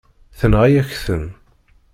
Tenɣa-yak-ten. 0.37 1.25